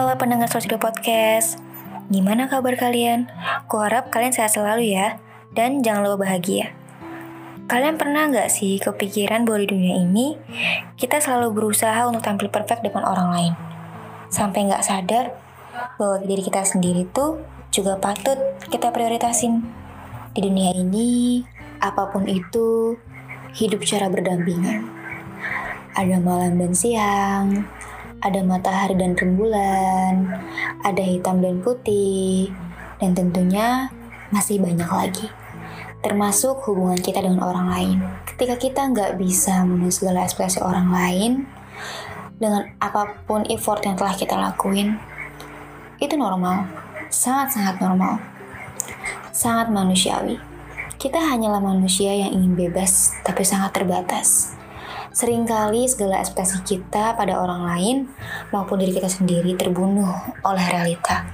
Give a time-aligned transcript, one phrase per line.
[0.00, 1.60] Halo pendengar Sosial Podcast,
[2.08, 3.28] gimana kabar kalian?
[3.68, 5.20] Kuharap kalian sehat selalu ya,
[5.52, 6.72] dan jangan lupa bahagia.
[7.68, 10.40] Kalian pernah nggak sih kepikiran bahwa di dunia ini
[10.96, 13.52] kita selalu berusaha untuk tampil perfect depan orang lain,
[14.32, 15.36] sampai nggak sadar
[16.00, 17.36] bahwa diri kita sendiri tuh
[17.68, 18.40] juga patut
[18.72, 19.68] kita prioritasin.
[20.32, 21.44] Di dunia ini,
[21.76, 22.96] apa pun itu,
[23.52, 24.80] hidup secara berdampingan.
[25.92, 27.68] Ada malam dan siang,
[28.20, 30.28] ada matahari dan rembulan,
[30.84, 32.52] ada hitam dan putih,
[33.00, 33.88] dan tentunya
[34.28, 35.26] masih banyak lagi.
[36.00, 37.98] Termasuk hubungan kita dengan orang lain.
[38.24, 41.32] Ketika kita nggak bisa memenuhi segala ekspresi orang lain,
[42.40, 44.96] dengan apa pun effort yang telah kita lakuin,
[46.00, 46.68] itu normal.
[47.12, 48.20] Sangat-sangat normal.
[49.32, 50.40] Sangat manusiawi.
[51.00, 54.59] Kita hanyalah manusia yang ingin bebas, tapi sangat terbatas
[55.10, 57.96] Seringkali segala ekspresi kita pada orang lain
[58.54, 60.06] maupun diri kita sendiri terbunuh
[60.46, 61.26] oleh realita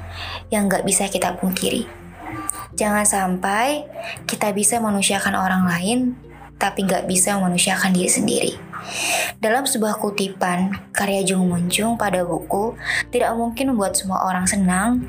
[0.48, 1.84] yang gak bisa kita pungkiri.
[2.72, 3.84] Jangan sampai
[4.24, 5.98] kita bisa manusiakan orang lain
[6.56, 8.52] tapi gak bisa memanusiakan diri sendiri.
[9.44, 12.80] Dalam sebuah kutipan karya Jung Muncung pada buku
[13.12, 15.04] Tidak Mungkin Membuat Semua Orang Senang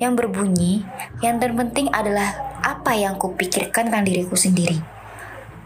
[0.00, 0.88] yang berbunyi,
[1.20, 2.32] yang terpenting adalah
[2.64, 5.01] apa yang kupikirkan tentang diriku sendiri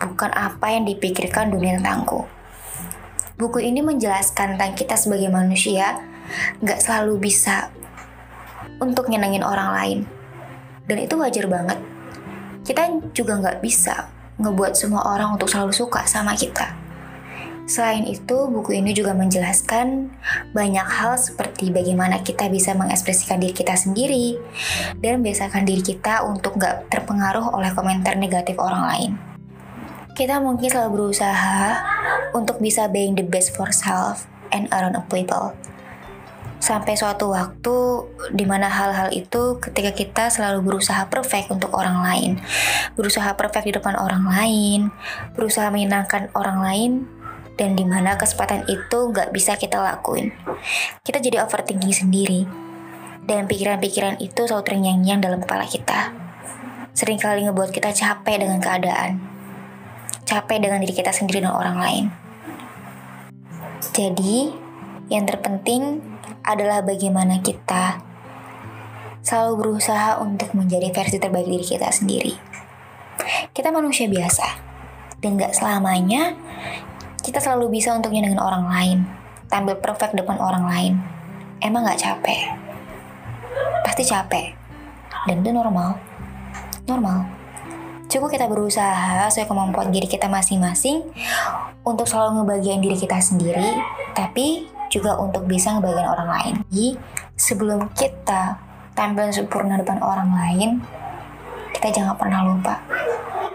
[0.00, 2.28] bukan apa yang dipikirkan dunia tentangku.
[3.36, 6.00] Buku ini menjelaskan tentang kita sebagai manusia
[6.64, 7.68] gak selalu bisa
[8.80, 9.98] untuk nyenengin orang lain.
[10.88, 11.78] Dan itu wajar banget.
[12.64, 14.08] Kita juga gak bisa
[14.40, 16.76] ngebuat semua orang untuk selalu suka sama kita.
[17.66, 20.14] Selain itu, buku ini juga menjelaskan
[20.54, 24.38] banyak hal seperti bagaimana kita bisa mengekspresikan diri kita sendiri
[25.02, 29.12] dan membiasakan diri kita untuk gak terpengaruh oleh komentar negatif orang lain
[30.16, 31.76] kita mungkin selalu berusaha
[32.32, 35.52] untuk bisa being the best for self and around people.
[36.56, 37.76] Sampai suatu waktu
[38.32, 42.30] di mana hal-hal itu ketika kita selalu berusaha perfect untuk orang lain,
[42.96, 44.88] berusaha perfect di depan orang lain,
[45.36, 46.92] berusaha menyenangkan orang lain,
[47.60, 50.32] dan di mana kesempatan itu nggak bisa kita lakuin.
[51.04, 52.48] Kita jadi overthinking sendiri,
[53.28, 56.16] dan pikiran-pikiran itu selalu ternyanyi dalam kepala kita.
[56.96, 59.35] Seringkali ngebuat kita capek dengan keadaan
[60.26, 62.04] capek dengan diri kita sendiri dan orang lain.
[63.94, 64.50] Jadi,
[65.06, 66.02] yang terpenting
[66.42, 68.02] adalah bagaimana kita
[69.22, 72.34] selalu berusaha untuk menjadi versi terbaik diri kita sendiri.
[73.54, 74.46] Kita manusia biasa,
[75.22, 76.34] dan gak selamanya
[77.22, 78.98] kita selalu bisa untuk nyenengin orang lain,
[79.50, 80.94] tampil perfect depan orang lain.
[81.62, 82.54] Emang gak capek?
[83.82, 84.54] Pasti capek,
[85.30, 85.98] dan itu normal.
[86.86, 87.35] Normal.
[88.16, 91.04] Cukup kita berusaha sesuai kemampuan diri kita masing-masing
[91.84, 93.76] untuk selalu ngebagian diri kita sendiri,
[94.16, 96.54] tapi juga untuk bisa ngebagian orang lain.
[96.72, 96.96] Jadi,
[97.36, 98.56] sebelum kita
[98.96, 100.80] tampil sempurna depan orang lain,
[101.76, 102.80] kita jangan pernah lupa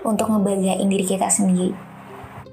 [0.06, 1.74] untuk ngebagian diri kita sendiri.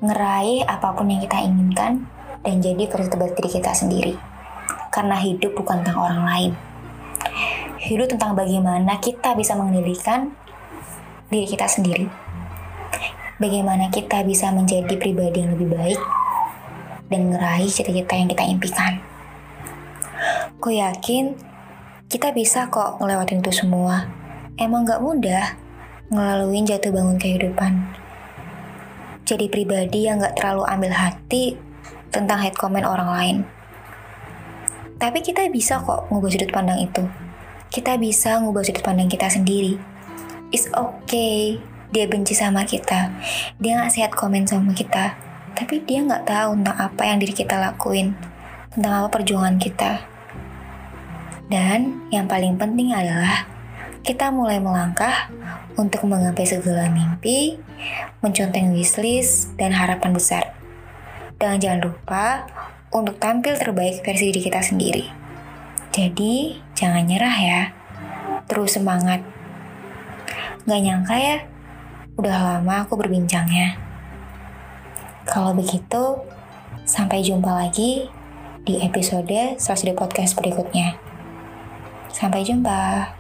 [0.01, 2.09] Ngeraih apa pun yang kita inginkan
[2.41, 4.17] dan jadi versi terbaik diri kita sendiri.
[4.89, 6.51] Karena hidup bukan tentang orang lain.
[7.85, 10.48] Hidup tentang bagaimana kita bisa mengendalikan
[11.29, 12.09] diri kita sendiri.
[13.37, 16.01] Bagaimana kita bisa menjadi pribadi yang lebih baik
[17.13, 18.93] dan ngeraih cita-cita yang kita impikan.
[20.59, 21.37] Ku yakin
[22.09, 24.09] kita bisa kok ngelewatin itu semua.
[24.59, 25.55] Emang gak mudah
[26.11, 27.95] ngelaluin jatuh bangun kehidupan.
[29.29, 31.55] Jadi pribadi yang gak terlalu ambil hati
[32.09, 33.37] tentang head comment orang lain.
[34.99, 37.07] Tapi kita bisa kok ngubah sudut pandang itu.
[37.71, 39.98] Kita bisa ngubah sudut pandang kita sendiri
[40.55, 41.61] it's okay
[41.93, 43.13] dia benci sama kita
[43.61, 45.17] dia nggak sehat komen sama kita
[45.57, 48.13] tapi dia nggak tahu tentang apa yang diri kita lakuin
[48.71, 50.05] tentang apa perjuangan kita
[51.49, 53.49] dan yang paling penting adalah
[54.05, 55.29] kita mulai melangkah
[55.77, 57.61] untuk menggapai segala mimpi,
[58.25, 60.45] menconteng wishlist, dan harapan besar.
[61.37, 62.49] Dan jangan lupa
[62.91, 65.05] untuk tampil terbaik versi diri kita sendiri.
[65.93, 67.63] Jadi, jangan nyerah ya.
[68.49, 69.23] Terus semangat.
[70.69, 71.39] Gak nyangka ya,
[72.21, 73.81] udah lama aku berbincangnya.
[75.25, 76.21] Kalau begitu,
[76.85, 78.13] sampai jumpa lagi
[78.69, 81.01] di episode Selasih Podcast berikutnya.
[82.13, 83.18] Sampai jumpa.